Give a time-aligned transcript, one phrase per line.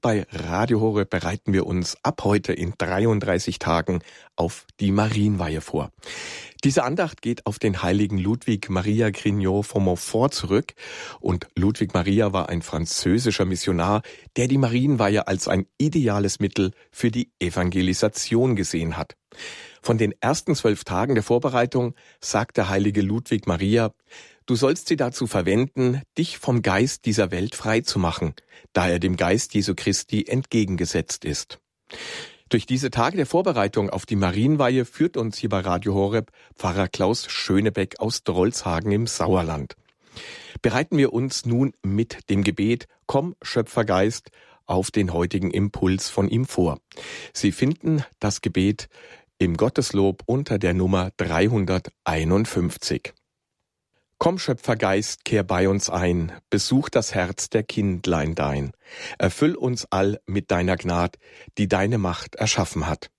[0.00, 4.00] Bei Radio Hore bereiten wir uns ab heute in 33 Tagen
[4.36, 5.90] auf die Marienweihe vor.
[6.62, 10.74] Diese Andacht geht auf den heiligen Ludwig Maria Grignot von Montfort zurück
[11.20, 14.02] und Ludwig Maria war ein französischer Missionar,
[14.36, 19.16] der die Marienweihe als ein ideales Mittel für die Evangelisation gesehen hat.
[19.88, 23.94] Von den ersten zwölf Tagen der Vorbereitung sagt der heilige Ludwig Maria,
[24.44, 28.34] du sollst sie dazu verwenden, dich vom Geist dieser Welt frei zu machen,
[28.74, 31.58] da er dem Geist Jesu Christi entgegengesetzt ist.
[32.50, 36.88] Durch diese Tage der Vorbereitung auf die Marienweihe führt uns hier bei Radio Horeb Pfarrer
[36.88, 39.74] Klaus Schönebeck aus Drolshagen im Sauerland.
[40.60, 44.32] Bereiten wir uns nun mit dem Gebet Komm, Schöpfergeist,
[44.66, 46.78] auf den heutigen Impuls von ihm vor.
[47.32, 48.90] Sie finden das Gebet
[49.40, 53.14] im Gotteslob unter der Nummer 351.
[54.18, 58.72] Komm, Schöpfergeist, kehr bei uns ein, besuch das Herz der Kindlein dein,
[59.16, 61.18] erfüll uns all mit deiner Gnad,
[61.56, 63.10] die deine Macht erschaffen hat.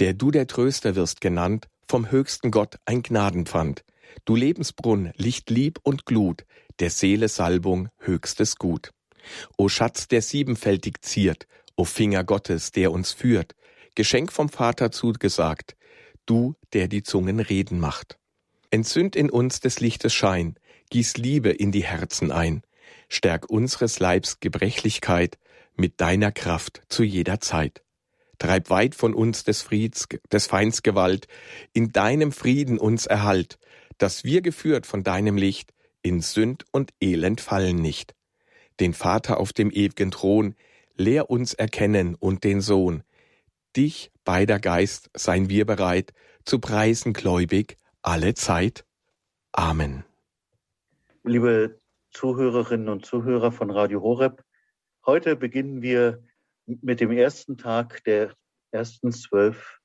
[0.00, 3.84] Der du der Tröster wirst genannt, vom höchsten Gott ein Gnadenpfand,
[4.24, 6.44] du Lebensbrunn, Licht lieb und Glut,
[6.80, 8.90] der Seele Salbung, höchstes Gut.
[9.56, 13.54] O Schatz, der siebenfältig ziert, o Finger Gottes, der uns führt,
[13.96, 15.74] Geschenk vom Vater zugesagt,
[16.26, 18.18] du, der die Zungen reden macht.
[18.70, 20.56] Entzünd in uns des Lichtes Schein,
[20.90, 22.62] gieß Liebe in die Herzen ein,
[23.08, 25.38] stärk unseres Leibs Gebrechlichkeit
[25.76, 27.82] mit deiner Kraft zu jeder Zeit.
[28.38, 31.26] Treib weit von uns des Frieds, des Feinds Gewalt,
[31.72, 33.58] in deinem Frieden uns erhalt,
[33.96, 38.14] dass wir geführt von deinem Licht in Sünd und Elend fallen nicht.
[38.78, 40.54] Den Vater auf dem ewigen Thron,
[40.96, 43.02] lehr uns erkennen und den Sohn.
[43.76, 46.14] Dich, beider Geist, seien wir bereit,
[46.46, 48.86] zu preisen gläubig alle Zeit.
[49.52, 50.02] Amen.
[51.24, 51.78] Liebe
[52.10, 54.42] Zuhörerinnen und Zuhörer von Radio Horeb,
[55.04, 56.24] heute beginnen wir
[56.64, 58.34] mit dem ersten Tag der
[58.70, 59.78] ersten zwölf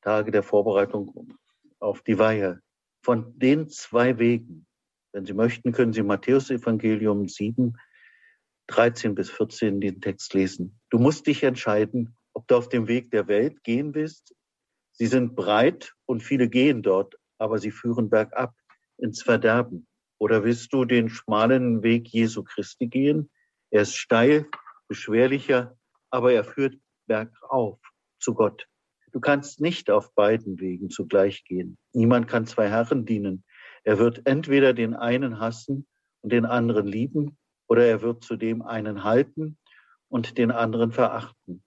[0.00, 1.36] Tage der Vorbereitung
[1.80, 2.60] auf die Weihe.
[3.02, 4.66] Von den zwei Wegen,
[5.12, 7.76] wenn Sie möchten, können Sie Matthäus Evangelium 7,
[8.68, 10.80] 13 bis 14 den Text lesen.
[10.88, 14.34] Du musst dich entscheiden, ob du auf dem Weg der Welt gehen willst.
[14.92, 18.54] Sie sind breit und viele gehen dort, aber sie führen bergab
[18.98, 19.86] ins Verderben.
[20.18, 23.30] Oder willst du den schmalen Weg Jesu Christi gehen?
[23.70, 24.46] Er ist steil,
[24.88, 25.76] beschwerlicher,
[26.10, 27.80] aber er führt bergauf
[28.20, 28.68] zu Gott.
[29.12, 31.78] Du kannst nicht auf beiden Wegen zugleich gehen.
[31.92, 33.44] Niemand kann zwei Herren dienen.
[33.82, 35.86] Er wird entweder den einen hassen
[36.20, 37.36] und den anderen lieben,
[37.66, 39.58] oder er wird zu dem einen halten
[40.08, 41.63] und den anderen verachten.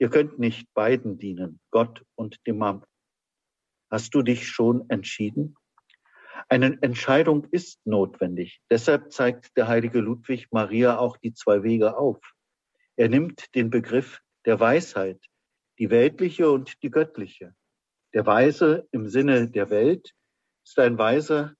[0.00, 2.86] Ihr könnt nicht beiden dienen, Gott und dem Mammon.
[3.90, 5.56] Hast du dich schon entschieden?
[6.48, 8.62] Eine Entscheidung ist notwendig.
[8.70, 12.18] Deshalb zeigt der heilige Ludwig Maria auch die zwei Wege auf.
[12.96, 15.22] Er nimmt den Begriff der Weisheit,
[15.78, 17.54] die weltliche und die göttliche.
[18.14, 20.14] Der Weise im Sinne der Welt
[20.64, 21.54] ist ein Weiser,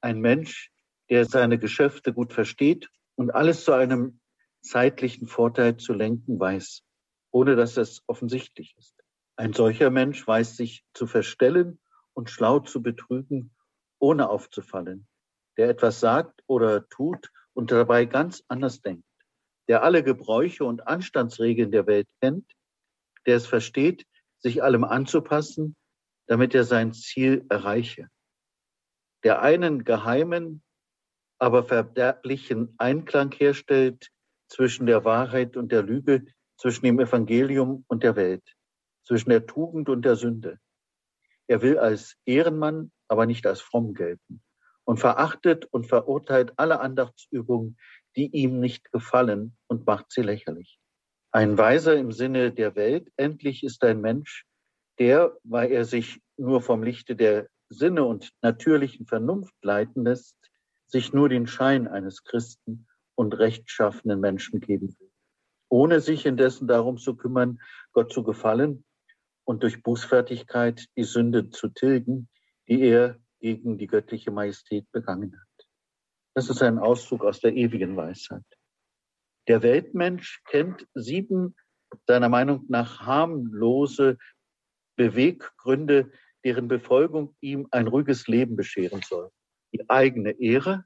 [0.00, 0.70] ein Mensch,
[1.10, 4.20] der seine Geschäfte gut versteht und alles zu einem
[4.62, 6.85] zeitlichen Vorteil zu lenken weiß,
[7.36, 8.94] ohne dass es offensichtlich ist.
[9.36, 11.78] Ein solcher Mensch weiß sich zu verstellen
[12.14, 13.54] und schlau zu betrügen,
[13.98, 15.06] ohne aufzufallen,
[15.58, 19.04] der etwas sagt oder tut und dabei ganz anders denkt,
[19.68, 22.50] der alle Gebräuche und Anstandsregeln der Welt kennt,
[23.26, 24.06] der es versteht,
[24.38, 25.76] sich allem anzupassen,
[26.28, 28.08] damit er sein Ziel erreiche,
[29.24, 30.62] der einen geheimen,
[31.38, 34.08] aber verderblichen Einklang herstellt
[34.48, 36.24] zwischen der Wahrheit und der Lüge,
[36.56, 38.44] zwischen dem Evangelium und der Welt
[39.04, 40.58] zwischen der Tugend und der Sünde.
[41.46, 44.42] Er will als Ehrenmann, aber nicht als fromm gelten
[44.84, 47.78] und verachtet und verurteilt alle Andachtsübungen,
[48.16, 50.80] die ihm nicht gefallen und macht sie lächerlich.
[51.30, 54.46] Ein Weiser im Sinne der Welt, endlich ist ein Mensch,
[54.98, 60.36] der, weil er sich nur vom Lichte der Sinne und natürlichen Vernunft leiten lässt,
[60.86, 65.05] sich nur den Schein eines Christen und rechtschaffenen Menschen geben will,
[65.68, 67.60] ohne sich indessen darum zu kümmern,
[67.92, 68.84] Gott zu gefallen
[69.44, 72.28] und durch Bußfertigkeit die Sünde zu tilgen,
[72.68, 75.66] die er gegen die göttliche Majestät begangen hat.
[76.34, 78.44] Das ist ein Auszug aus der ewigen Weisheit.
[79.48, 81.54] Der Weltmensch kennt sieben
[82.06, 84.18] seiner Meinung nach harmlose
[84.96, 86.10] Beweggründe,
[86.44, 89.30] deren Befolgung ihm ein ruhiges Leben bescheren soll.
[89.72, 90.84] Die eigene Ehre,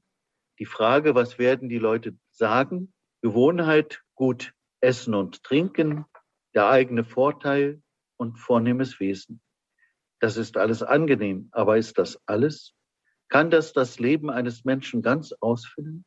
[0.59, 6.05] die Frage, was werden die Leute sagen, Gewohnheit, gut essen und trinken,
[6.55, 7.83] der eigene Vorteil,
[8.21, 9.41] und vornehmes Wesen.
[10.21, 12.75] Das ist alles angenehm, aber ist das alles?
[13.31, 16.05] Kann das das Leben eines Menschen ganz ausfüllen?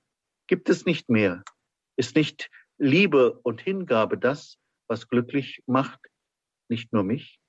[0.48, 1.44] Gibt es nicht mehr?
[1.96, 6.00] Ist nicht Liebe und Hingabe das, was glücklich macht,
[6.70, 7.40] nicht nur mich?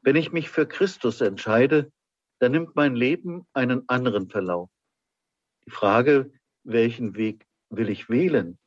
[0.00, 1.92] Wenn ich mich für Christus entscheide,
[2.38, 4.70] dann nimmt mein Leben einen anderen Verlauf.
[5.66, 6.32] Die Frage,
[6.64, 8.58] welchen Weg will ich wählen?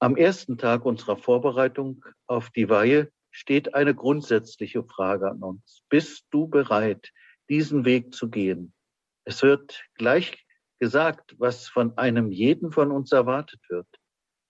[0.00, 5.82] Am ersten Tag unserer Vorbereitung auf die Weihe steht eine grundsätzliche Frage an uns.
[5.88, 7.10] Bist du bereit,
[7.48, 8.72] diesen Weg zu gehen?
[9.24, 10.46] Es wird gleich
[10.78, 13.88] gesagt, was von einem jeden von uns erwartet wird.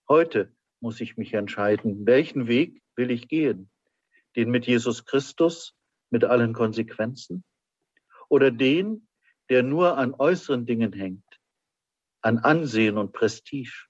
[0.07, 3.71] Heute muss ich mich entscheiden, welchen Weg will ich gehen?
[4.35, 5.73] Den mit Jesus Christus,
[6.11, 7.43] mit allen Konsequenzen?
[8.29, 9.07] Oder den,
[9.49, 11.25] der nur an äußeren Dingen hängt,
[12.21, 13.88] an Ansehen und Prestige?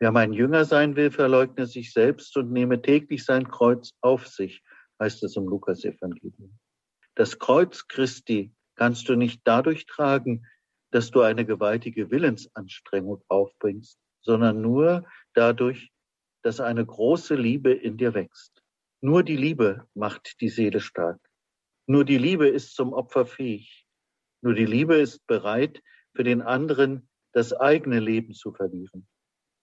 [0.00, 4.62] Wer mein Jünger sein will, verleugne sich selbst und nehme täglich sein Kreuz auf sich,
[5.00, 6.56] heißt es im Lukas-Evangelium.
[7.16, 10.46] Das Kreuz Christi kannst du nicht dadurch tragen,
[10.92, 15.04] dass du eine gewaltige Willensanstrengung aufbringst, sondern nur
[15.34, 15.90] dadurch,
[16.42, 18.62] dass eine große Liebe in dir wächst.
[19.00, 21.20] Nur die Liebe macht die Seele stark.
[21.86, 23.84] Nur die Liebe ist zum Opfer fähig.
[24.42, 25.82] Nur die Liebe ist bereit,
[26.14, 29.08] für den anderen das eigene Leben zu verlieren.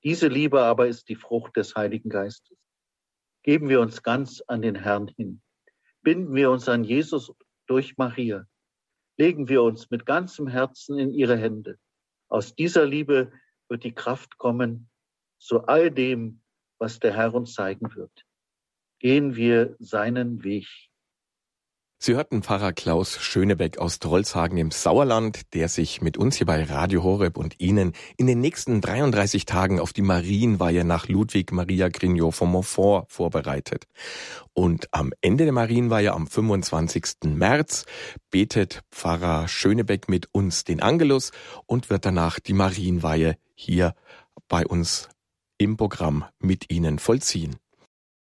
[0.06, 2.56] Diese Liebe aber ist die Frucht des Heiligen Geistes.
[3.42, 5.42] Geben wir uns ganz an den Herrn hin.
[6.04, 7.34] Binden wir uns an Jesus
[7.66, 8.46] durch Maria.
[9.18, 11.80] Legen wir uns mit ganzem Herzen in ihre Hände.
[12.30, 13.32] Aus dieser Liebe
[13.68, 14.92] wird die Kraft kommen
[15.40, 16.44] zu all dem,
[16.78, 18.28] was der Herr uns zeigen wird.
[19.00, 20.68] Gehen wir seinen Weg.
[21.98, 26.64] Sie hörten Pfarrer Klaus Schönebeck aus Trollshagen im Sauerland, der sich mit uns hier bei
[26.64, 31.88] Radio Horeb und Ihnen in den nächsten 33 Tagen auf die Marienweihe nach Ludwig Maria
[31.88, 33.86] Grignot von Montfort vorbereitet.
[34.54, 37.16] Und am Ende der Marienweihe am 25.
[37.24, 37.86] März
[38.30, 41.32] betet Pfarrer Schönebeck mit uns den Angelus
[41.66, 43.96] und wird danach die Marienweihe hier
[44.50, 45.08] bei uns
[45.58, 47.56] im Programm mit Ihnen vollziehen.